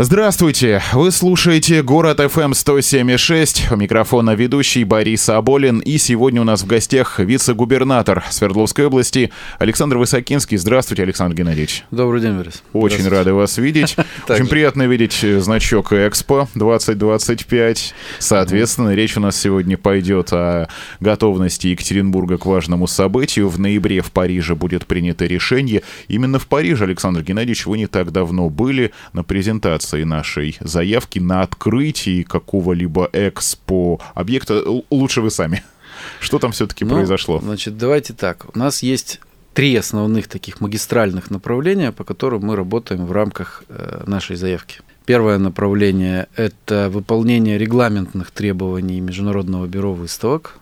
[0.00, 0.80] Здравствуйте!
[0.92, 3.74] Вы слушаете «Город FM 107.6».
[3.74, 5.80] У микрофона ведущий Борис Аболин.
[5.80, 10.56] И сегодня у нас в гостях вице-губернатор Свердловской области Александр Высокинский.
[10.56, 11.82] Здравствуйте, Александр Геннадьевич.
[11.90, 12.62] Добрый день, Борис.
[12.72, 13.96] Очень рады вас видеть.
[14.28, 17.94] Очень приятно видеть значок Экспо 2025.
[18.20, 20.68] Соответственно, речь у нас сегодня пойдет о
[21.00, 23.48] готовности Екатеринбурга к важному событию.
[23.48, 25.82] В ноябре в Париже будет принято решение.
[26.06, 31.20] Именно в Париже, Александр Геннадьевич, вы не так давно были на презентации презентации нашей заявки
[31.20, 34.62] на открытие какого-либо экспо объекта.
[34.90, 35.62] Лучше вы сами.
[36.20, 37.40] Что там все-таки ну, произошло?
[37.40, 38.46] Значит, давайте так.
[38.54, 39.20] У нас есть
[39.54, 44.80] три основных таких магистральных направления, по которым мы работаем в рамках э, нашей заявки.
[45.06, 50.58] Первое направление– это выполнение регламентных требований Международного бюро выставок.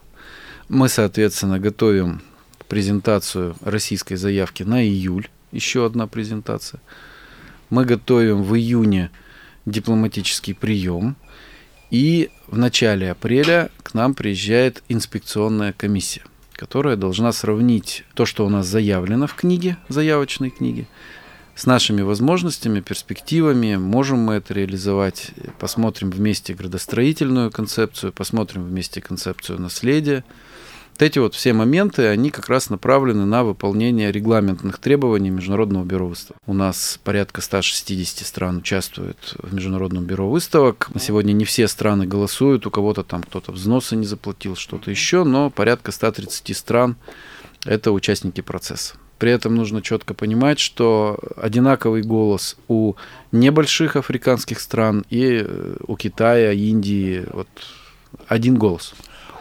[0.69, 2.21] Мы, соответственно, готовим
[2.69, 6.81] презентацию российской заявки на июль, еще одна презентация–
[7.71, 9.11] мы готовим в июне
[9.65, 11.17] дипломатический прием,
[11.91, 18.49] и в начале апреля к нам приезжает инспекционная комиссия, которая должна сравнить то, что у
[18.49, 20.87] нас заявлено в книге, заявочной книге,
[21.55, 29.61] с нашими возможностями, перспективами, можем мы это реализовать, посмотрим вместе градостроительную концепцию, посмотрим вместе концепцию
[29.61, 30.23] наследия,
[30.97, 36.07] вот эти вот все моменты, они как раз направлены на выполнение регламентных требований Международного бюро
[36.07, 36.41] выставок.
[36.47, 40.89] У нас порядка 160 стран участвуют в Международном бюро выставок.
[40.95, 45.25] На сегодня не все страны голосуют, у кого-то там кто-то взносы не заплатил, что-то еще,
[45.25, 46.97] но порядка 130 стран–
[47.67, 48.95] это участники процесса.
[49.19, 52.95] При этом нужно четко понимать, что одинаковый голос у
[53.33, 57.49] небольших африканских стран и э, у Китая, Индии, вот
[58.29, 58.95] один голос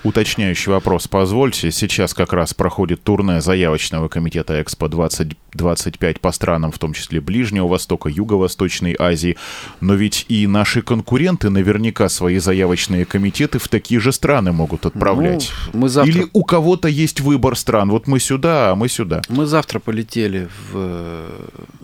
[0.06, 1.08] уточняющий вопрос.
[1.08, 7.20] Позвольте, сейчас как раз проходит турне заявочного комитета Экспо 2025 по странам, в том числе
[7.20, 9.36] Ближнего Востока, Юго-Восточной Азии.
[9.82, 15.52] Но ведь и наши конкуренты наверняка свои заявочные комитеты в такие же страны могут отправлять.
[15.74, 16.14] Ну, мы завтра...
[16.14, 17.90] Или у кого-то есть выбор стран.
[17.90, 19.24] Вот мы сюда, а мы сюда.
[19.28, 21.30] Мы завтра полетели в э,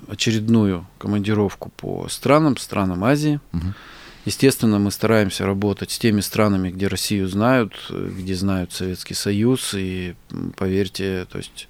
[0.07, 3.39] очередную командировку по странам, странам Азии.
[3.53, 3.73] Угу.
[4.23, 9.73] Естественно, мы стараемся работать с теми странами, где Россию знают, где знают Советский Союз.
[9.73, 10.13] И
[10.57, 11.67] поверьте, то есть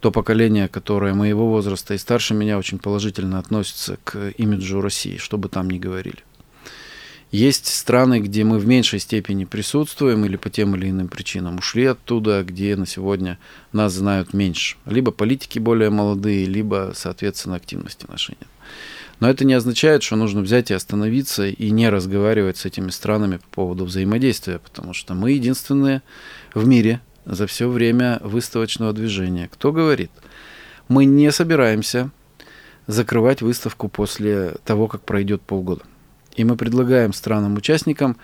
[0.00, 5.38] то поколение, которое моего возраста и старше меня, очень положительно относится к имиджу России, что
[5.38, 6.18] бы там ни говорили.
[7.30, 11.86] Есть страны, где мы в меньшей степени присутствуем или по тем или иным причинам ушли
[11.86, 13.38] оттуда, где на сегодня
[13.72, 14.76] нас знают меньше.
[14.86, 18.48] Либо политики более молодые, либо, соответственно, активности нашей нет.
[19.20, 23.36] Но это не означает, что нужно взять и остановиться и не разговаривать с этими странами
[23.36, 26.02] по поводу взаимодействия, потому что мы единственные
[26.54, 29.48] в мире за все время выставочного движения.
[29.52, 30.10] Кто говорит?
[30.88, 32.10] Мы не собираемся
[32.86, 35.82] закрывать выставку после того, как пройдет полгода.
[36.36, 38.16] И мы предлагаем странам-участникам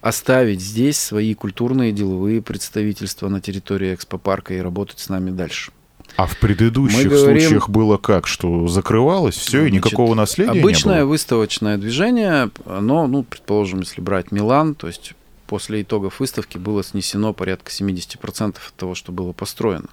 [0.00, 5.72] оставить здесь свои культурные деловые представительства на территории экспопарка и работать с нами дальше.
[6.16, 10.96] А в предыдущих говорим, случаях было как, что закрывалось все значит, и никакого наследия Обычное
[10.96, 11.10] не было?
[11.10, 15.12] выставочное движение, оно, ну, предположим, если брать Милан, то есть
[15.46, 19.88] после итогов выставки было снесено порядка 70% от того, что было построено.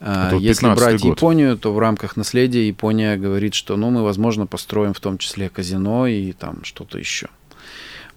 [0.00, 1.16] А, если брать год.
[1.16, 5.48] Японию, то в рамках наследия Япония говорит, что ну, мы, возможно, построим в том числе
[5.48, 7.28] казино и там что-то еще.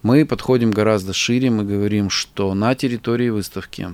[0.02, 3.90] Мы подходим гораздо шире, мы говорим, что на территории выставки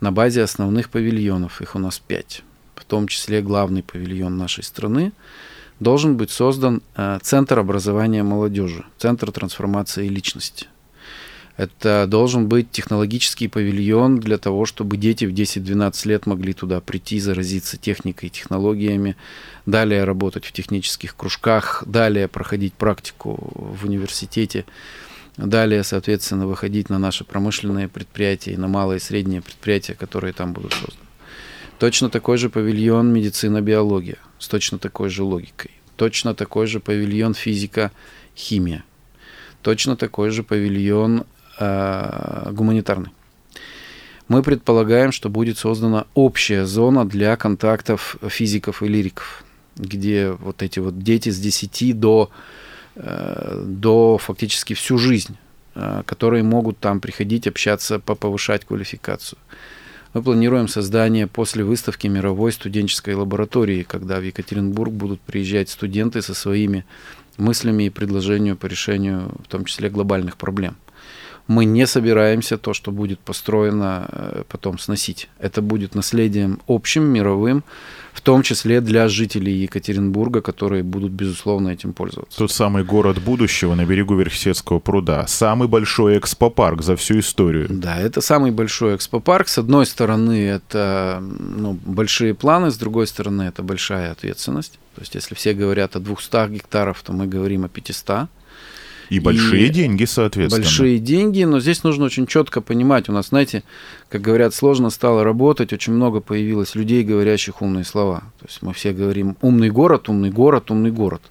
[0.00, 2.42] на базе основных павильонов, их у нас пять,
[2.74, 5.12] в том числе главный павильон нашей страны,
[5.78, 10.66] должен быть создан э, Центр образования молодежи, Центр трансформации личности.
[11.56, 17.20] Это должен быть технологический павильон для того, чтобы дети в 10-12 лет могли туда прийти,
[17.20, 19.14] заразиться техникой и технологиями,
[19.66, 24.64] далее работать в технических кружках, далее проходить практику в университете.
[25.40, 30.52] Далее, соответственно, выходить на наши промышленные предприятия и на малые и средние предприятия, которые там
[30.52, 31.06] будут созданы.
[31.78, 35.70] Точно такой же павильон медицина-биология с точно такой же логикой.
[35.96, 38.84] Точно такой же павильон физика-химия.
[39.62, 41.24] Точно такой же павильон
[41.58, 43.10] э, гуманитарный.
[44.28, 49.42] Мы предполагаем, что будет создана общая зона для контактов физиков и лириков,
[49.76, 52.30] где вот эти вот дети с 10 до
[52.96, 55.36] до фактически всю жизнь,
[55.74, 59.38] э, которые могут там приходить, общаться, повышать квалификацию.
[60.12, 66.34] Мы планируем создание после выставки мировой студенческой лаборатории, когда в Екатеринбург будут приезжать студенты со
[66.34, 66.84] своими
[67.36, 70.76] мыслями и предложениями по решению, в том числе глобальных проблем.
[71.50, 75.28] Мы не собираемся то, что будет построено, э, потом сносить.
[75.40, 77.64] Это будет наследием общим, мировым,
[78.12, 82.38] в том числе для жителей Екатеринбурга, которые будут, безусловно, этим пользоваться.
[82.38, 85.26] Тот самый город будущего на берегу Верхесецкого пруда.
[85.26, 87.66] Самый большой экспопарк за всю историю.
[87.68, 89.48] Да, это самый большой экспопарк.
[89.48, 94.78] С одной стороны, это ну, большие планы, с другой стороны, это большая ответственность.
[94.94, 98.28] То есть, если все говорят о 200 гектаров, то мы говорим о 500.
[99.10, 100.62] И большие и деньги, соответственно.
[100.62, 103.08] Большие деньги, но здесь нужно очень четко понимать.
[103.08, 103.64] У нас, знаете,
[104.08, 108.20] как говорят, сложно стало работать, очень много появилось людей, говорящих умные слова.
[108.38, 111.22] То есть мы все говорим умный город, умный город, умный город.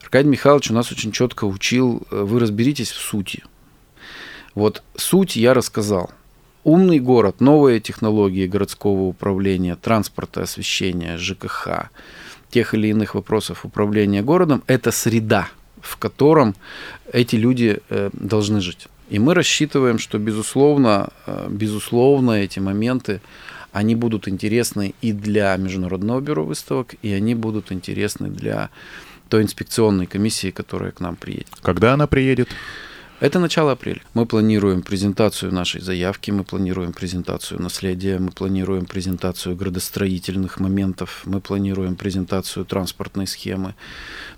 [0.00, 3.42] Аркадий Михайлович у нас очень четко учил, э, вы разберитесь в сути.
[4.54, 6.12] Вот суть я рассказал.
[6.62, 11.90] Умный город, новые технологии городского управления, транспорта, освещения, ЖКХ,
[12.50, 15.48] тех или иных вопросов управления городом– это среда–
[15.82, 16.54] в котором
[17.12, 18.88] эти люди э, должны жить.
[19.10, 23.20] И мы рассчитываем, что, безусловно, э, безусловно, эти моменты,
[23.72, 28.70] они будут интересны и для Международного бюро выставок, и они будут интересны для
[29.28, 31.48] той инспекционной комиссии, которая к нам приедет.
[31.62, 32.48] Когда она приедет?
[33.20, 34.00] Это начало апреля.
[34.14, 41.42] Мы планируем презентацию нашей заявки, мы планируем презентацию наследия, мы планируем презентацию градостроительных моментов, мы
[41.42, 43.74] планируем презентацию транспортной схемы.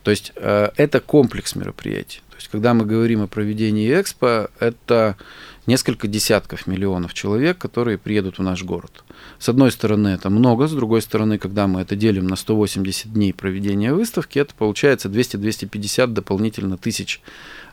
[0.02, 2.22] То есть э, это комплекс мероприятий.
[2.30, 5.16] То есть когда мы говорим о проведении экспо, это
[5.68, 9.04] несколько десятков миллионов человек, которые приедут в наш город.
[9.38, 13.32] С одной стороны, это много, с другой стороны, когда мы это делим на 180 дней
[13.32, 17.20] проведения выставки, это получается 200-250 дополнительно тысяч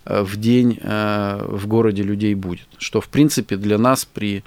[0.09, 2.67] в день э, в городе людей будет.
[2.77, 4.43] Что, в принципе, для нас при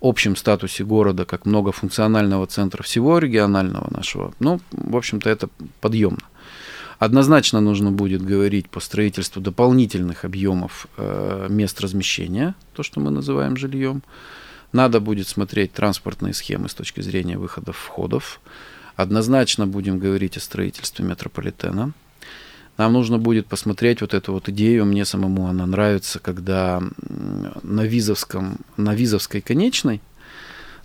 [0.00, 5.48] общем статусе города, как многофункционального центра всего регионального нашего, ну, в общем-то, это
[5.80, 6.22] подъемно.
[6.98, 13.56] Однозначно нужно будет говорить по строительству дополнительных объемов э, мест размещения, то, что мы называем
[13.56, 14.02] жильем.
[14.72, 18.40] Надо будет смотреть транспортные схемы с точки зрения выходов, входов.
[18.96, 21.92] Однозначно будем говорить о строительстве метрополитена.
[22.76, 26.82] Нам нужно будет посмотреть вот эту вот идею, мне самому она нравится, когда
[27.62, 30.00] на Визовском, на Визовской конечной,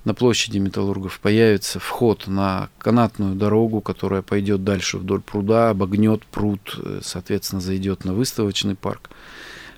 [0.06, 6.80] на площади Металлургов появится вход на канатную дорогу, которая пойдет дальше вдоль пруда, обогнет пруд,
[6.82, 9.10] э, соответственно, зайдет на выставочный парк.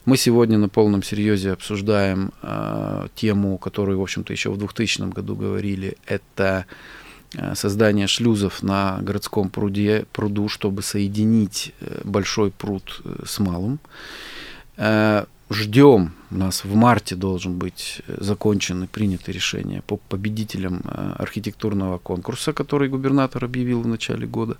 [0.05, 5.35] Мы сегодня на полном серьезе обсуждаем э, тему, которую, в общем-то, еще в 2000 году
[5.35, 5.97] говорили.
[6.05, 6.65] Это
[7.53, 13.79] создание шлюзов на городском пруде, пруду, чтобы соединить э, большой пруд э, с малым.
[15.53, 20.81] Ждем, у нас в марте должен быть закончен и принято решение по победителям
[21.17, 24.55] архитектурного конкурса, который губернатор объявил в начале года.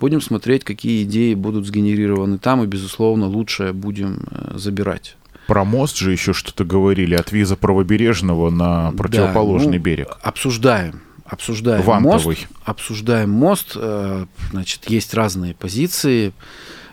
[0.00, 5.16] Будем смотреть, какие идеи будут сгенерированы там, и, безусловно, лучшее будем забирать.
[5.46, 10.18] Про мост же еще что-то говорили от виза правобережного на противоположный да, ну, берег.
[10.20, 12.36] Обсуждаем обсуждаем Вантовый.
[12.36, 12.48] мост.
[12.64, 13.72] Обсуждаем мост.
[13.76, 16.32] Э, значит, есть разные позиции.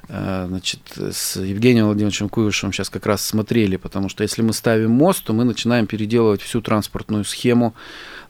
[0.07, 4.92] Э, значит, с Евгением Владимировичем Куевышевым сейчас как раз смотрели, потому что если мы ставим
[4.92, 7.74] мост, то мы начинаем переделывать всю транспортную схему,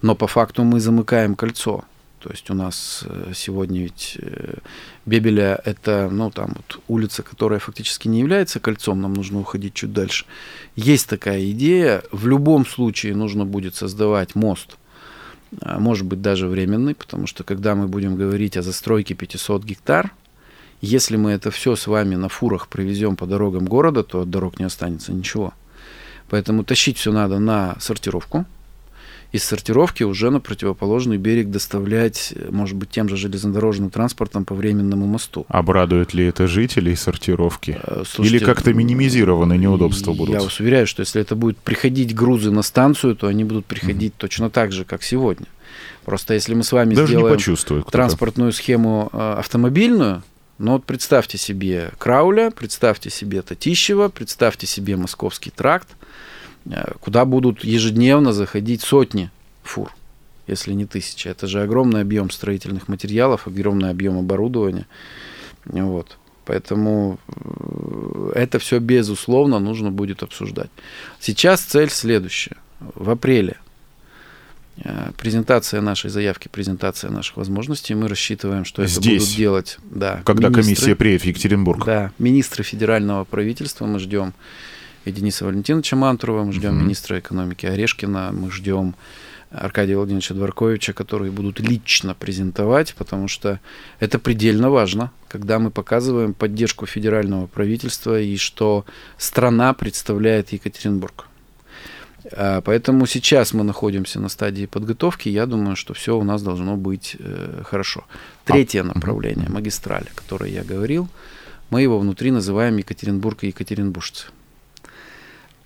[0.01, 1.83] но по факту мы замыкаем кольцо.
[2.19, 4.18] То есть у нас э, сегодня ведь
[5.07, 9.94] Бебеля это, ну, там вот улица, которая фактически не является кольцом, нам нужно уходить чуть
[9.94, 10.25] дальше.
[10.75, 12.04] Есть такая идея.
[12.12, 14.77] В любом случае нужно будет создавать мост
[15.59, 20.12] может быть даже временный, потому что когда мы будем говорить о застройке 500 гектар,
[20.81, 24.59] если мы это все с вами на фурах привезем по дорогам города, то от дорог
[24.59, 25.54] не останется ничего.
[26.30, 28.45] Поэтому тащить все надо на сортировку,
[29.31, 35.06] из сортировки уже на противоположный берег доставлять, может быть, тем же железнодорожным транспортом по временному
[35.06, 35.45] мосту.
[35.47, 37.80] Обрадует ли это жителей сортировки?
[37.81, 40.35] Э, слушайте, Или как-то минимизированы неудобства будут?
[40.35, 44.14] Я вас уверяю, что если это будет приходить грузы на станцию, то они будут приходить
[44.14, 44.21] mm-hmm.
[44.21, 45.47] точно так же, как сегодня.
[46.04, 50.23] Просто если мы с вами Даже сделаем транспортную схему э, автомобильную,
[50.57, 56.00] ну вот представьте себе Крауля, представьте себе Татищева, представьте себе Московский тракт, Э,
[56.99, 59.31] куда будут ежедневно заходить сотни
[59.63, 59.94] фур,
[60.47, 61.27] если не тысячи.
[61.27, 64.87] Это же огромный объем строительных материалов, огромный объем оборудования.
[65.65, 66.18] Вот.
[66.45, 70.69] Поэтому э, это все, безусловно, нужно будет обсуждать.
[71.19, 72.57] Сейчас цель следующая.
[72.80, 73.57] В апреле
[74.83, 77.94] э, презентация нашей заявки, презентация наших возможностей.
[77.94, 79.77] Мы рассчитываем, что это Здесь, будут делать.
[79.83, 81.85] Да, когда министры, комиссия приедет в Екатеринбург.
[81.85, 84.33] Да, министры федерального правительства мы ждем
[85.05, 86.83] и Дениса Валентиновича Мантурова, мы ждем угу.
[86.83, 88.95] министра экономики Орешкина, мы ждем
[89.51, 93.59] Аркадия Владимировича Дворковича, которые будут лично презентовать, потому что
[93.99, 98.85] это предельно важно, когда мы показываем поддержку федерального правительства и что
[99.17, 101.27] страна представляет Екатеринбург.
[102.31, 105.27] А, поэтому сейчас мы находимся на стадии подготовки.
[105.27, 108.05] Я думаю, что все у нас должно быть э, хорошо.
[108.45, 111.09] Третье направление, магистраль, о которой я говорил,
[111.69, 114.27] мы его внутри называем Екатеринбург и екатеринбуржцы.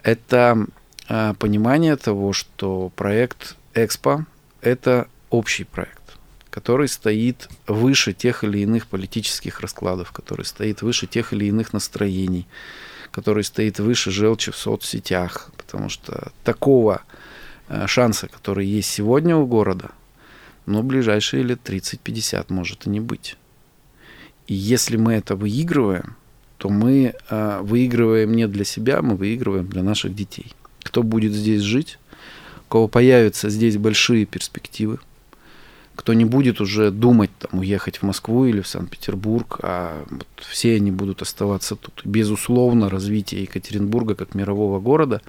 [0.05, 0.67] Это
[1.09, 4.25] э, понимание того, что проект Экспо–
[4.62, 6.01] это общий проект
[6.51, 12.47] который стоит выше тех или иных политических раскладов, который стоит выше тех или иных настроений,
[13.12, 17.01] который стоит выше желчи в соцсетях, потому что такого
[17.67, 19.91] э, шанса, который есть сегодня у города,
[20.65, 23.35] но в ближайшие лет 30-50 может и не быть.
[24.47, 26.15] И если мы это выигрываем,
[26.65, 30.48] то мы э, выигрываем не для себя, мы выигрываем для наших детей.
[30.81, 32.00] Кто будет здесь жить,
[32.67, 34.98] у кого появятся здесь большие перспективы,
[35.95, 40.77] кто не будет уже думать там, уехать в Москву или в Санкт-Петербург, а вот все
[40.77, 42.01] они будут оставаться тут.
[42.03, 45.22] Безусловно, развитие Екатеринбурга как мирового города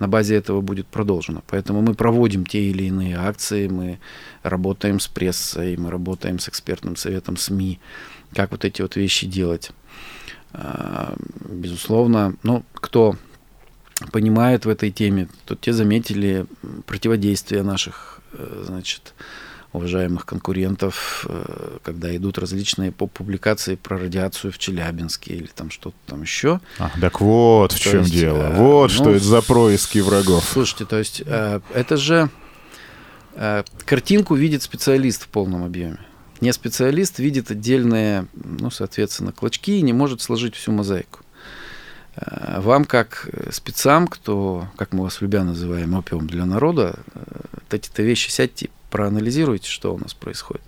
[0.00, 1.44] на базе этого будет продолжено.
[1.46, 4.00] Поэтому мы проводим те или иные акции, мы
[4.42, 7.78] работаем с прессой, мы работаем с экспертным советом СМИ,
[8.34, 9.70] как вот эти вот вещи делать.
[10.52, 11.14] А,
[11.48, 13.16] безусловно, ну, кто
[14.12, 16.46] понимает в этой теме, то те заметили
[16.86, 19.14] противодействие наших, э, значит,
[19.72, 26.22] уважаемых конкурентов, э, когда идут различные публикации про радиацию в Челябинске или там что-то там
[26.22, 26.60] еще.
[26.78, 28.42] А, так вот в то чем есть, дело.
[28.42, 30.48] Э, вот ну, что это за происки врагов.
[30.50, 32.30] Слушайте, то есть это же
[33.86, 35.98] картинку видит специалист в полном объеме.
[36.40, 41.20] Не специалист видит отдельные, ну, соответственно, клочки и не может сложить всю мозаику.
[42.16, 47.20] Э, вам, как спецам, кто, как мы вас любя называем, опиум для народа, э,
[47.70, 50.64] эти-то вещи сядьте проанализируйте, что у нас происходит.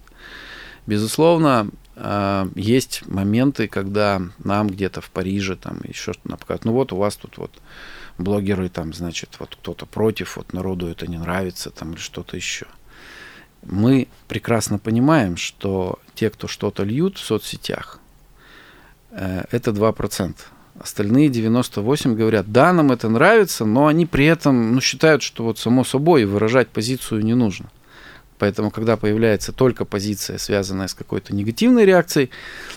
[0.87, 1.71] Безусловно,
[2.55, 6.65] есть моменты, когда нам где-то в Париже там еще что-то показывают.
[6.65, 7.53] Ну вот у вас тут вот
[8.19, 12.67] блогеры там, значит, вот кто-то против, вот народу это не нравится там или что-то еще.
[13.73, 18.01] Мы прекрасно понимаем, что те, кто что-то льют в соцсетях,
[19.13, 20.35] э, это 2%.
[20.79, 25.59] Остальные 98 говорят, да, нам это нравится, но они при этом ну, считают, что вот
[25.59, 27.71] само собой выражать позицию не нужно.
[28.39, 32.29] Поэтому, когда появляется только позиция, связанная с какой-то негативной реакцией,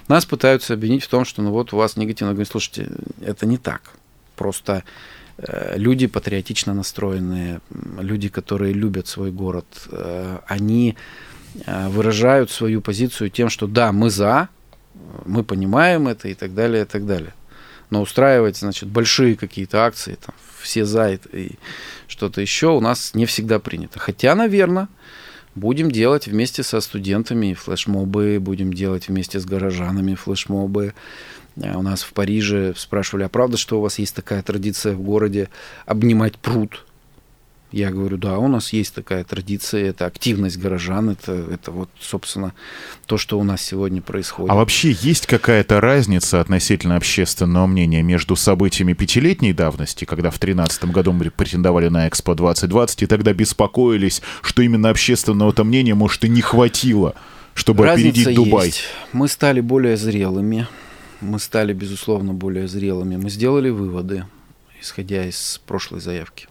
[0.08, 2.34] нас пытаются обвинить в том, что ну вот у вас негативно.
[2.34, 3.82] Говорю, слушайте, это не так.
[4.38, 4.84] Просто
[5.38, 7.60] люди патриотично настроенные,
[8.00, 10.96] люди, которые любят свой город, э, они
[11.66, 14.50] э, выражают свою позицию тем, что да, мы за,
[15.26, 17.34] мы понимаем это и так далее, и так далее.
[17.90, 21.52] Но устраивать, значит, большие какие-то акции, там, все за и
[22.08, 24.00] что-то еще у нас не всегда принято.
[24.00, 24.88] Хотя, наверное,
[25.56, 30.94] Будем делать вместе со студентами флешмобы, будем делать вместе с горожанами флешмобы.
[31.58, 35.02] Э, у нас в Париже спрашивали, а правда, что у вас есть такая традиция в
[35.02, 35.50] городе
[35.86, 36.86] обнимать пруд?
[37.72, 42.54] Я говорю, да, у нас есть такая традиция, это активность горожан, это, это вот, собственно,
[43.06, 44.52] то, что у нас сегодня происходит.
[44.52, 50.86] А вообще есть какая-то разница относительно общественного мнения между событиями пятилетней давности, когда в 2013
[50.86, 56.30] году мы претендовали на Экспо 2020, и тогда беспокоились, что именно общественного-то мнения, может, и
[56.30, 57.14] не хватило,
[57.56, 58.68] чтобы Разница опередить Дубай?
[58.68, 58.84] Есть.
[59.12, 60.68] Мы стали более зрелыми,
[61.22, 63.16] мы стали, безусловно, более зрелыми.
[63.16, 64.26] Мы сделали выводы,
[64.82, 66.48] исходя из прошлой заявки.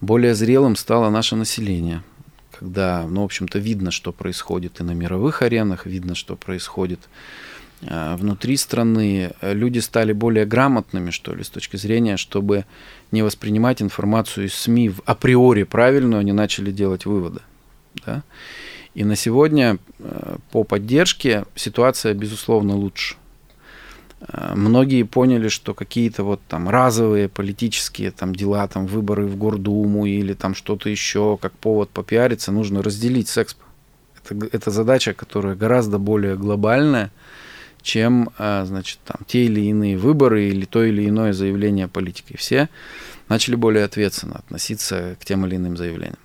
[0.00, 2.02] Более зрелым стало наше население,
[2.58, 7.00] когда, ну, в общем-то, видно, что происходит и на мировых аренах, видно, что происходит
[7.82, 9.32] э, внутри страны.
[9.40, 12.66] Люди стали более грамотными, что ли, с точки зрения, чтобы
[13.10, 17.40] не воспринимать информацию из СМИ в априори правильную, они начали делать выводы.
[18.04, 18.22] Да?
[18.94, 23.16] И на сегодня э, по поддержке ситуация, безусловно, лучше.
[24.20, 30.06] Э, многие поняли, что какие-то вот там разовые политические там дела, там выборы в Гордуму
[30.06, 33.62] или там что-то еще, как повод попиариться, нужно разделить с Экспо.
[34.24, 37.12] Это, это задача, которая гораздо более глобальная,
[37.82, 42.36] чем, э, значит, там те или иные выборы или то или иное заявление политики.
[42.36, 42.68] Все
[43.28, 46.18] начали более ответственно относиться к тем или иным заявлениям.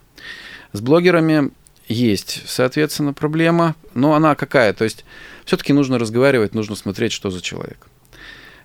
[0.73, 1.51] С блогерами
[1.87, 4.73] есть, соответственно, проблема, но она какая?
[4.73, 5.03] То есть
[5.51, 7.87] все-таки нужно разговаривать, нужно смотреть, что за человек.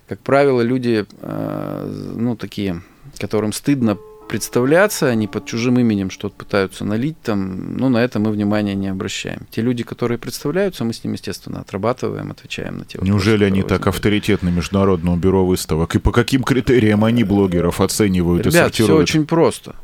[0.07, 2.81] Как правило, люди, э, ну, такие,
[3.19, 3.97] которым стыдно
[4.29, 8.87] представляться, они под чужим именем что-то пытаются налить там, ну, на это мы внимания не
[8.87, 9.41] обращаем.
[9.51, 13.11] Те люди, которые представляются, мы с ними, естественно, отрабатываем, отвечаем на те вопросы.
[13.11, 15.93] Неужели они так авторитетны Международному бюро выставок?
[15.95, 19.09] И по каким критериям они блогеров оценивают Ребят, и сортируют?
[19.09, 19.75] все очень просто.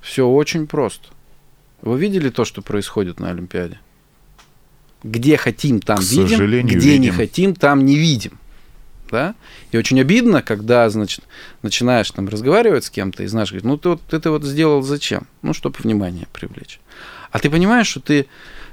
[0.00, 1.08] Все очень просто.
[1.82, 3.78] Вы видели то, что происходит на Олимпиаде?
[5.06, 7.02] Где хотим, там К видим, где видим.
[7.02, 8.38] не хотим, там не видим.
[9.10, 9.34] Да?
[9.70, 11.24] И очень обидно, когда, значит,
[11.62, 15.26] начинаешь там разговаривать с кем-то и знаешь, говорит, ну ты вот это вот сделал зачем?
[15.42, 16.80] Ну, чтобы внимание привлечь.
[17.30, 18.26] А ты понимаешь, что ты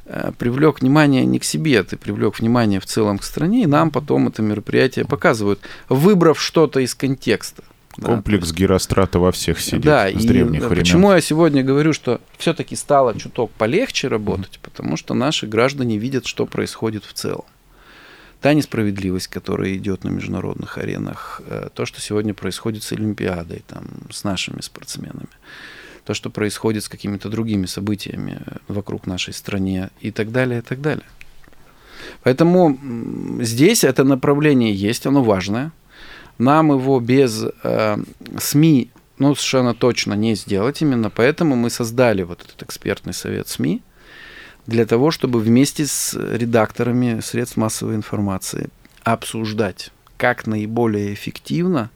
[0.06, 3.92] э, привлек внимание не к себе, ты привлек внимание в целом к стране, и нам
[3.92, 7.64] потом это мероприятие показывают, выбрав что-то из контекста.
[8.02, 10.84] Комплекс да, Герострата во всех сидит да, с древних и времен.
[10.84, 14.64] Почему я сегодня говорю, что все-таки стало чуток полегче работать, mm-hmm.
[14.64, 17.46] потому что наши граждане видят, что происходит в целом.
[18.42, 23.86] Та несправедливость, которая идет на международных аренах, э, то, что сегодня происходит с Олимпиадой, там,
[24.10, 25.30] с нашими спортсменами,
[26.04, 30.82] то, что происходит с какими-то другими событиями вокруг нашей страны и так далее, и так
[30.82, 31.06] далее.
[32.24, 32.78] Поэтому
[33.40, 35.72] здесь это направление есть, оно важное–
[36.38, 37.98] нам его без э,
[38.38, 40.82] СМИ ну, совершенно точно не сделать.
[40.82, 43.82] Именно поэтому мы создали вот этот экспертный совет СМИ
[44.66, 48.70] для того, чтобы вместе с редакторами средств массовой информации
[49.04, 51.90] обсуждать, как наиболее эффективно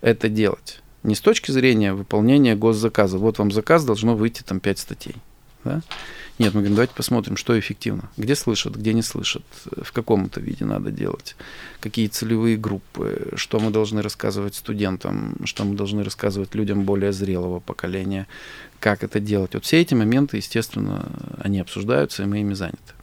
[0.00, 0.82] это делать.
[1.02, 3.18] Не с точки зрения выполнения госзаказа.
[3.18, 5.14] Вот вам заказ, должно выйти там 5 статей.
[5.64, 5.82] Да?
[6.38, 8.10] Нет, мы говорим, давайте посмотрим, что эффективно.
[8.16, 9.42] Где слышат, где не слышат,
[9.82, 11.34] в каком это виде надо делать,
[11.80, 17.58] какие целевые группы, что мы должны рассказывать студентам, что мы должны рассказывать людям более зрелого
[17.58, 18.28] поколения,
[18.78, 19.54] как это делать.
[19.54, 22.97] Вот все эти моменты, естественно, они обсуждаются, и мы ими заняты.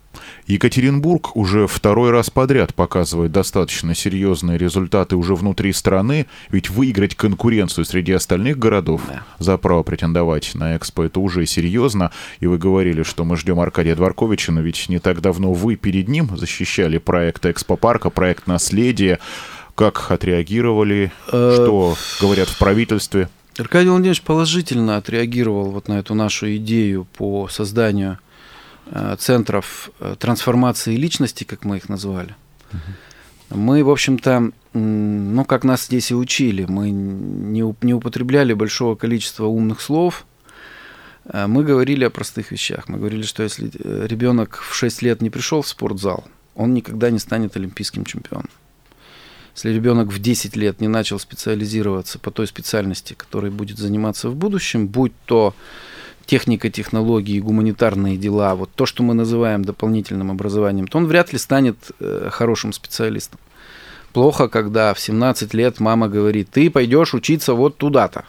[0.48, 7.86] Екатеринбург уже второй раз подряд показывает достаточно серьезные результаты уже внутри страны, ведь выиграть конкуренцию
[7.86, 9.24] среди остальных городов да.
[9.40, 12.12] за право претендовать на Экспо это уже серьезно.
[12.40, 16.08] И вы говорили, что мы ждем Аркадия Дворковича, но ведь не так давно вы перед
[16.08, 19.20] ним защищали проект Экспо-парка, проект наследия.
[19.74, 21.12] Как отреагировали?
[21.32, 23.30] Э, что говорят в правительстве?
[23.58, 28.20] Аркадий Владимирович положительно отреагировал вот на эту нашу идею по созданию
[29.20, 32.36] центров э, трансформации личности, как мы их назвали,
[32.72, 33.58] угу.
[33.58, 39.46] мы, в общем-то, ну, как нас здесь и учили, мы не, не употребляли большого количества
[39.46, 40.26] умных слов,
[41.26, 42.88] э, мы говорили о простых вещах.
[42.88, 43.72] Мы говорили, что если
[44.08, 46.26] ребенок в 6 лет не пришел в спортзал,
[46.56, 48.50] он никогда не станет олимпийским чемпионом.
[49.56, 54.36] Если ребенок в 10 лет не начал специализироваться по той специальности, которой будет заниматься в
[54.36, 55.56] будущем, будь то
[56.26, 61.40] техника, технологии, гуманитарные дела, вот то, что мы называем дополнительным образованием, то он вряд ли
[61.40, 63.40] станет э, хорошим специалистом.
[64.14, 68.26] Плохо, когда в 17 лет мама говорит, ты пойдешь учиться вот туда-то.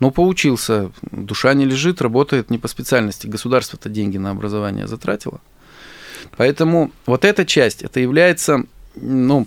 [0.00, 3.26] Ну, поучился, душа не лежит, работает не по специальности.
[3.26, 5.40] Государство-то деньги на образование затратило.
[6.36, 8.64] Поэтому вот эта часть, это является,
[8.96, 9.46] ну,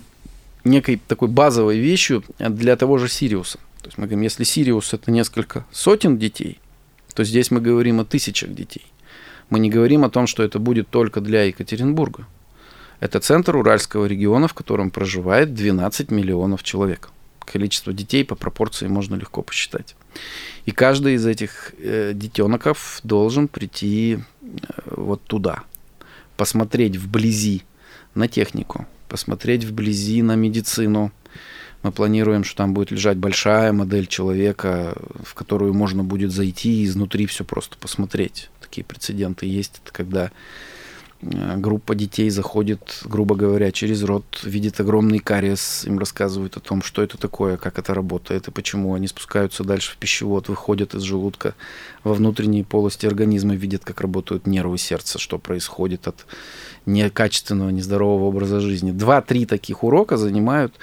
[0.64, 3.58] некой такой базовой вещью для того же Сириуса.
[3.80, 6.58] То есть мы говорим, если Сириус это несколько сотен детей,
[7.12, 8.86] то здесь мы говорим о тысячах детей.
[9.50, 12.26] Мы не говорим о том, что это будет только для Екатеринбурга.
[13.00, 17.10] Это центр Уральского региона, в котором проживает 12 миллионов человек.
[17.40, 19.96] Количество детей по пропорции можно легко посчитать.
[20.66, 24.46] И каждый из этих э, детеноков должен прийти э,
[24.86, 25.64] вот туда,
[26.36, 27.62] посмотреть вблизи
[28.14, 31.10] на технику, посмотреть вблизи на медицину,
[31.82, 36.84] мы планируем, что там будет лежать большая модель человека, в которую можно будет зайти и
[36.84, 38.50] изнутри все просто посмотреть.
[38.60, 40.30] Такие прецеденты есть, это когда
[41.22, 47.02] группа детей заходит, грубо говоря, через рот, видит огромный кариес, им рассказывают о том, что
[47.02, 48.94] это такое, как это работает и почему.
[48.94, 51.54] Они спускаются дальше в пищевод, выходят из желудка
[52.02, 56.26] во внутренние полости организма, видят, как работают нервы сердца, что происходит от
[56.86, 58.90] некачественного, нездорового образа жизни.
[58.90, 60.74] Два-три таких урока занимают,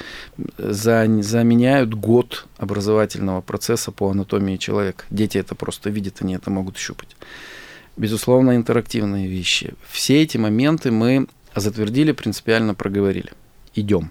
[0.58, 5.04] за, заменяют год образовательного процесса по анатомии человека.
[5.10, 7.16] Дети это просто видят, они это могут щупать.
[8.00, 9.74] Безусловно, интерактивные вещи.
[9.88, 13.32] Все эти моменты мы затвердили, принципиально проговорили.
[13.76, 14.10] Идем.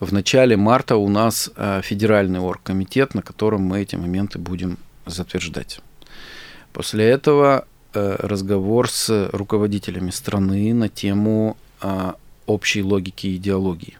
[0.00, 5.80] В начале марта у нас э, федеральный оргкомитет, на котором мы эти моменты будем затверждать.
[6.72, 12.16] После этого Э, разговор с руководителями страны на тему а,
[12.46, 13.98] общей логики и идеологии.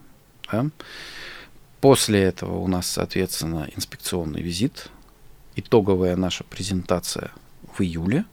[1.81, 4.88] После этого у нас, соответственно, инспекционный визит,
[5.57, 7.33] итоговая наша презентация
[7.77, 8.25] в июле,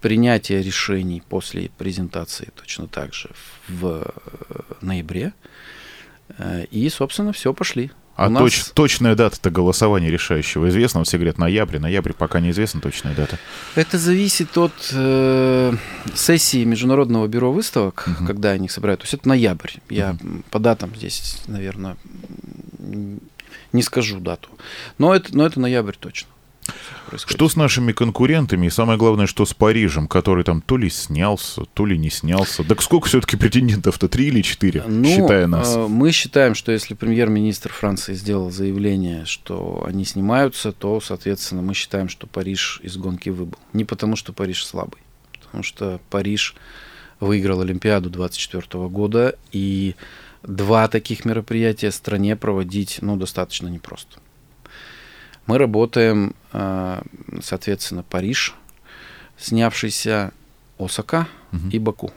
[0.00, 3.30] принятие решений после презентации точно так же
[3.68, 5.32] в э, ноябре.
[6.38, 7.90] Э, и, собственно, все, пошли.
[8.18, 8.42] А нас...
[8.42, 11.04] точ, точная дата-то голосования решающего известна?
[11.04, 11.78] Все говорят ноябрь.
[11.78, 13.38] Ноябрь пока неизвестна точная дата.
[13.76, 15.72] Это зависит от э,
[16.14, 18.26] сессии Международного бюро выставок, угу.
[18.26, 19.00] когда они их собирают.
[19.00, 19.74] То есть это ноябрь.
[19.88, 20.42] Я угу.
[20.50, 21.96] по датам здесь, наверное,
[23.72, 24.48] не скажу дату.
[24.98, 26.28] Но это, но это ноябрь точно.
[27.08, 27.36] Происходит.
[27.36, 31.64] Что с нашими конкурентами и самое главное, что с Парижем, который там то ли снялся,
[31.74, 32.64] то ли не снялся.
[32.64, 34.08] Так сколько все-таки претендентов-то?
[34.08, 35.76] Три или четыре, ну, считая нас?
[35.76, 41.74] Э, мы считаем, что если премьер-министр Франции сделал заявление, что они снимаются, то, соответственно, мы
[41.74, 43.58] считаем, что Париж из гонки выбыл.
[43.72, 45.00] Не потому, что Париж слабый,
[45.32, 46.54] потому что Париж
[47.20, 49.94] выиграл Олимпиаду 24 года, и
[50.42, 54.18] два таких мероприятия стране проводить ну, достаточно непросто.
[55.48, 57.00] Мы работаем, э,
[57.42, 58.54] соответственно, Париж,
[59.38, 60.32] снявшийся
[60.78, 61.68] Осака угу.
[61.72, 62.12] и Баку.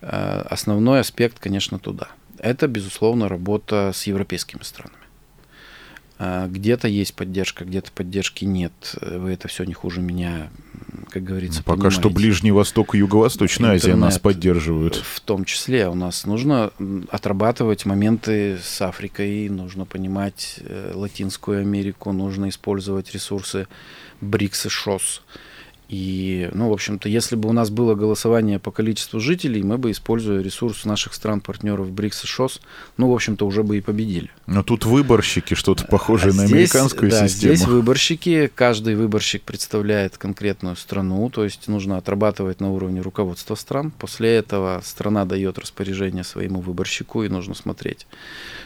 [0.00, 2.08] Э, основной аспект, конечно, туда.
[2.38, 4.96] Это, безусловно, работа с европейскими странами.
[6.18, 8.72] Э, где-то есть поддержка, где-то поддержки нет.
[9.02, 10.48] Вы это все не хуже меня
[11.12, 11.58] как говорится.
[11.58, 12.00] Ну, пока понимаете.
[12.00, 14.96] что Ближний Восток и Юго-Восточная Азия нас поддерживают.
[14.96, 16.70] В том числе у нас нужно
[17.10, 23.68] отрабатывать моменты с Африкой, нужно понимать э, Латинскую Америку, нужно использовать ресурсы
[24.20, 25.22] БРИКС и ШОС.
[25.92, 29.90] И, ну, в общем-то, если бы у нас было голосование по количеству жителей, мы бы,
[29.90, 32.62] используя ресурс наших стран-партнеров БРИКС и ШОС,
[32.96, 34.30] ну, в общем-то, уже бы и победили.
[34.46, 37.54] Но тут выборщики, что-то похожее а на здесь, американскую да, систему.
[37.54, 43.90] Здесь выборщики, каждый выборщик представляет конкретную страну, то есть нужно отрабатывать на уровне руководства стран.
[43.90, 48.06] После этого страна дает распоряжение своему выборщику, и нужно смотреть,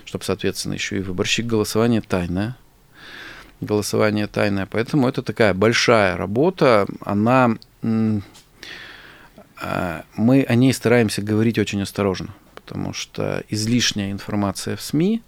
[0.04, 2.56] чтобы, соответственно, еще и выборщик голосование тайное,
[3.60, 4.66] голосование тайное.
[4.66, 6.86] Поэтому это такая большая работа.
[7.00, 15.22] Она, а, мы о ней стараемся говорить очень осторожно, потому что излишняя информация в СМИ,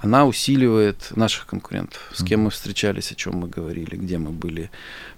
[0.00, 4.70] она усиливает наших конкурентов, с кем мы встречались, о чем мы говорили, где мы были.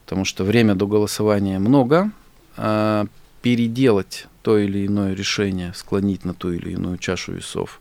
[0.04, 2.10] Потому что время до голосования много,
[2.56, 3.06] а
[3.40, 7.80] переделать то или иное решение, склонить на ту или иную чашу весов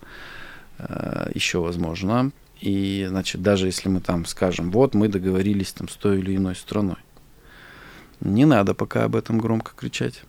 [0.77, 2.31] а, еще возможно.
[2.63, 6.55] И, значит, даже если мы там скажем, вот мы договорились там с той или иной
[6.55, 6.95] страной,
[8.21, 10.23] не надо пока об этом громко кричать.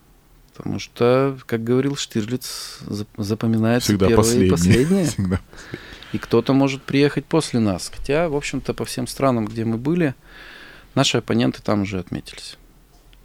[0.53, 2.79] Потому что, как говорил Штирлиц,
[3.15, 4.47] запоминается Всегда первое последнее.
[4.47, 5.05] и последнее.
[5.09, 5.39] Всегда.
[6.11, 7.89] И кто-то может приехать после нас.
[7.95, 10.13] Хотя, в общем-то, по всем странам, где мы были,
[10.93, 12.57] наши оппоненты там уже отметились.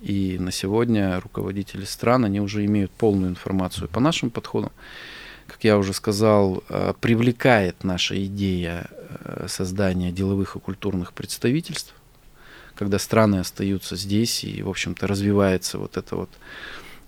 [0.03, 4.71] И на сегодня руководители стран, они уже имеют полную информацию по нашим подходам
[5.51, 11.93] как я уже сказал, э, привлекает наша идея э, создания деловых и культурных представительств,
[12.77, 16.31] когда страны остаются здесь и, в общем-то, развивается вот эта вот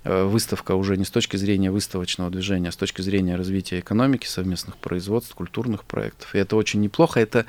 [0.02, 4.26] э, выставка уже не с точки зрения выставочного движения, а с точки зрения развития экономики,
[4.26, 6.34] совместных производств, культурных проектов.
[6.34, 7.46] И это очень неплохо, это,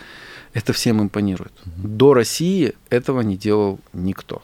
[0.54, 1.54] это всем импонирует.
[1.66, 4.44] До России этого не делал никто.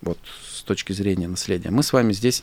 [0.00, 0.18] Вот
[0.50, 1.70] с точки зрения наследия.
[1.70, 2.42] Мы с вами здесь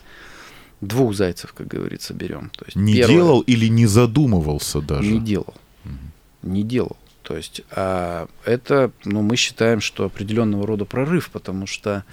[0.81, 2.51] двух зайцев, как говорится, берем.
[2.57, 5.09] То есть не первое, делал или не задумывался даже?
[5.09, 5.53] Не делал.
[5.85, 6.51] Угу.
[6.51, 6.97] Не делал.
[7.23, 12.03] То есть а это, ну, мы считаем, что определенного рода прорыв, потому что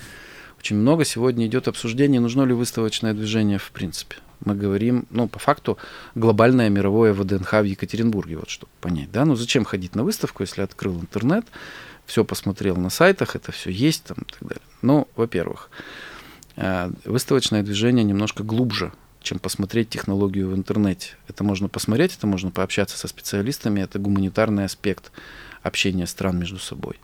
[0.59, 4.17] очень много сегодня идет обсуждение, нужно ли выставочное движение в принципе.
[4.45, 5.79] Мы говорим, ну, по факту,
[6.15, 10.63] глобальное мировое ВДНХ в Екатеринбурге, вот чтобы понять, да, ну, зачем ходить на выставку, если
[10.63, 11.45] открыл интернет,
[12.07, 14.63] все посмотрел на сайтах, это все есть там и так далее.
[14.83, 15.71] Ну, во-первых,
[16.57, 21.11] выставочное движение немножко глубже, чем посмотреть технологию в интернете.
[21.29, 25.13] Это можно посмотреть, это можно пообщаться со специалистами, это гуманитарный аспект
[25.63, 26.99] общения стран между собой.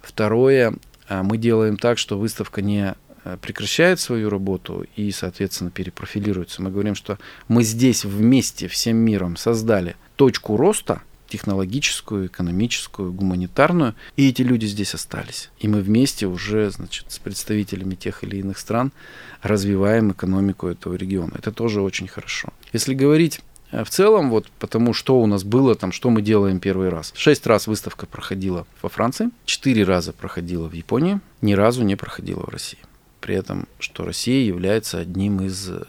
[0.00, 0.74] Второе,
[1.08, 6.62] э, мы делаем так, что выставка не э, прекращает свою работу и, соответственно, перепрофилируется.
[6.62, 13.94] Мы говорим, что мы здесь вместе всем миром создали точку роста– технологическую, экономическую, гуманитарную.
[14.16, 15.50] И эти люди здесь остались.
[15.58, 18.92] И мы вместе уже, значит, с представителями тех или иных стран
[19.40, 21.32] развиваем экономику этого региона.
[21.38, 22.50] Это тоже очень хорошо.
[22.74, 23.40] Если говорить
[23.70, 27.14] э, в целом, вот потому что у нас было, там, что мы делаем первый раз.
[27.16, 32.40] Шесть раз выставка проходила во Франции, четыре раза проходила в Японии, ни разу не проходила
[32.40, 32.78] в России
[33.22, 35.80] при этом, что Россия является одним из э,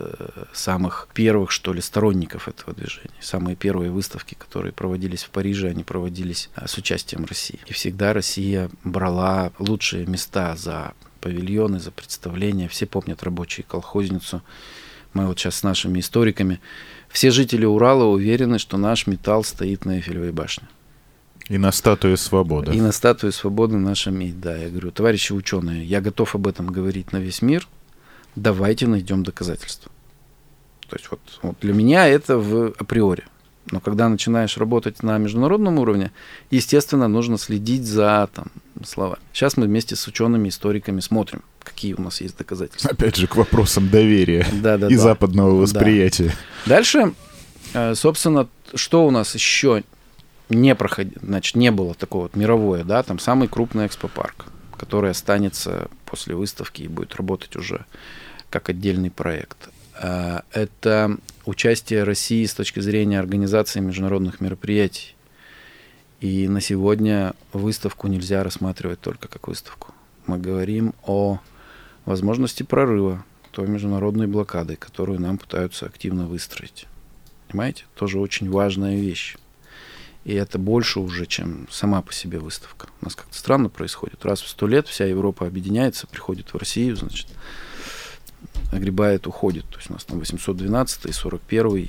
[0.53, 3.09] самых первых, что ли, сторонников этого движения.
[3.19, 7.59] Самые первые выставки, которые проводились в Париже, они проводились э, с участием России.
[7.65, 12.67] И всегда Россия брала лучшие места за павильоны, за представления.
[12.67, 14.43] Все помнят рабочие колхозницу.
[15.13, 16.59] Мы вот сейчас с нашими историками.
[17.09, 20.67] Все жители Урала уверены, что наш металл стоит на Эйфелевой башне.
[21.49, 22.73] И на статуе свободы.
[22.73, 24.55] И на статуе свободы наша медь, да.
[24.55, 27.67] Я говорю, товарищи ученые, я готов об этом говорить на весь мир.
[28.35, 29.91] Давайте найдем доказательства.
[30.87, 33.25] То есть вот, вот для меня это в априори.
[33.71, 36.11] Но когда начинаешь работать на международном уровне,
[36.51, 38.47] естественно, нужно следить за там,
[38.85, 39.21] словами.
[39.31, 42.91] Сейчас мы вместе с учеными, историками смотрим, какие у нас есть доказательства.
[42.91, 45.01] Опять же, к вопросам доверия да, да, и да.
[45.01, 46.35] западного восприятия.
[46.65, 46.75] Да.
[46.75, 47.13] Дальше,
[47.73, 49.83] э, собственно, что у нас еще
[50.49, 54.45] не проходи, значит, не было такого вот мировое, да, там самый крупный экспопарк,
[54.77, 57.85] который останется после выставки и будет работать уже
[58.49, 59.69] как отдельный проект.
[59.95, 65.15] А, это участие России с точки зрения организации международных мероприятий.
[66.19, 69.93] И на сегодня выставку нельзя рассматривать только как выставку.
[70.25, 71.39] Мы говорим о
[72.05, 76.87] возможности прорыва той международной блокады, которую нам пытаются активно выстроить.
[77.49, 77.85] Понимаете?
[77.95, 79.35] Тоже очень важная вещь.
[80.25, 82.87] И это больше уже, чем сама по себе выставка.
[83.01, 84.23] У нас как-то странно происходит.
[84.23, 87.27] Раз в сто лет вся Европа объединяется, приходит в Россию, значит,
[88.71, 89.65] огребает, уходит.
[89.69, 91.87] То есть у нас там 812, 41 и,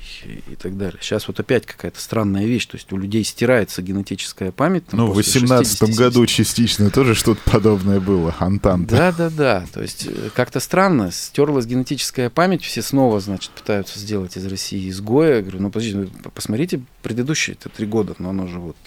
[0.51, 0.97] и так далее.
[1.01, 2.65] Сейчас вот опять какая-то странная вещь.
[2.67, 4.87] То есть у людей стирается генетическая память.
[4.87, 8.95] Там, ну, в 18 году частично тоже что-то подобное было, Антанта.
[8.95, 9.65] Да, да, да.
[9.73, 11.11] То есть э, как-то странно.
[11.11, 15.37] Стерлась генетическая память, все снова, значит, пытаются сделать из России изгоя.
[15.37, 18.77] Я говорю, ну, подождите, посмотрите предыдущие это три года, но оно же вот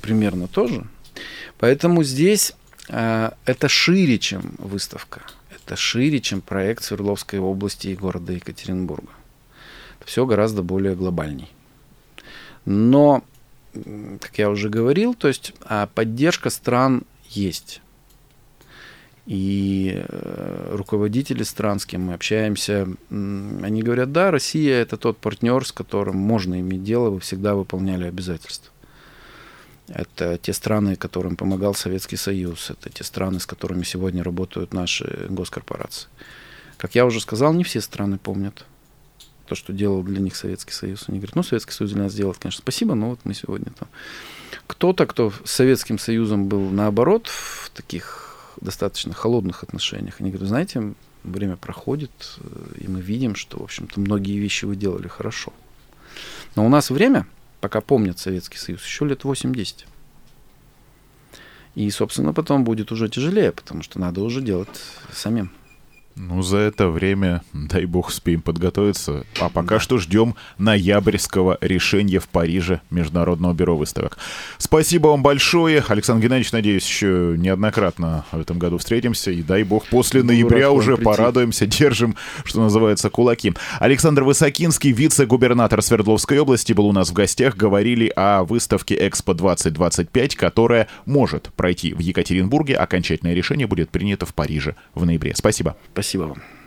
[0.00, 0.86] примерно тоже.
[1.58, 2.52] Поэтому здесь
[2.88, 5.22] э, это шире, чем выставка
[5.68, 9.12] это шире, чем проект Свердловской области и города Екатеринбурга.
[10.02, 11.50] Все гораздо более глобальней.
[12.64, 13.22] Но,
[13.74, 17.82] как я уже говорил, то есть а поддержка стран есть.
[19.26, 25.66] И э, руководители стран, с кем мы общаемся, они говорят, да, Россия это тот партнер,
[25.66, 28.72] с которым можно иметь дело, вы всегда выполняли обязательства.
[29.88, 32.70] Это те страны, которым помогал Советский Союз.
[32.70, 36.08] Это те страны, с которыми сегодня работают наши госкорпорации.
[36.76, 38.64] Как я уже сказал, не все страны помнят
[39.46, 41.04] то, что делал для них Советский Союз.
[41.08, 43.88] Они говорят, ну, Советский Союз для нас сделал, конечно, спасибо, но вот мы сегодня там.
[44.66, 50.92] Кто-то, кто с Советским Союзом был наоборот в таких достаточно холодных отношениях, они говорят, знаете,
[51.24, 52.38] время проходит,
[52.76, 55.52] и мы видим, что, в общем-то, многие вещи вы делали хорошо.
[56.54, 57.26] Но у нас время–
[57.60, 59.86] пока помнят Советский Союз, еще лет 8-10.
[61.74, 64.68] И, собственно, потом будет уже тяжелее, потому что надо уже делать
[65.12, 65.52] самим.
[66.18, 69.24] Ну, за это время, дай бог, успеем подготовиться.
[69.40, 69.80] А пока да.
[69.80, 74.18] что ждем ноябрьского решения в Париже Международного бюро выставок.
[74.58, 75.84] Спасибо вам большое.
[75.86, 79.30] Александр Геннадьевич, надеюсь, еще неоднократно в этом году встретимся.
[79.30, 81.04] И дай бог, после ноября уже прийти.
[81.04, 83.54] порадуемся, держим, что называется, кулаки.
[83.78, 87.56] Александр Высокинский, вице-губернатор Свердловской области, был у нас в гостях.
[87.56, 92.74] Говорили о выставке Экспо 2025, которая может пройти в Екатеринбурге.
[92.74, 95.34] Окончательное решение будет принято в Париже в ноябре.
[95.36, 95.76] Спасибо.
[96.08, 96.57] Спасибо вам.